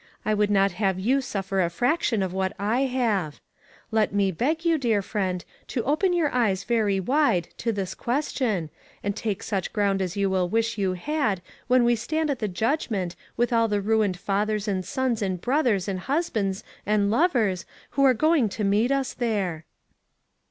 [0.25, 3.39] I would not have you suffer a fraction of what I have.
[3.91, 4.69] Let me beg 4/2 ONE COMMONPLACE DAY.
[4.71, 8.71] you, dear friend, to open your eyes very wide tof this question,
[9.03, 12.47] and take such ground as you will wish you had, when we stand at the
[12.47, 18.03] judgment, with all the ruined fathers and sons and brothers and husbands and lovers, who
[18.03, 19.65] are going to meet us there."